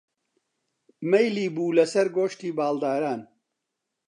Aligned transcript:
مەیلی 1.11 1.47
بوو 1.55 1.75
لەسەر 1.77 2.07
گۆشتی 2.17 2.55
باڵداران 2.57 3.21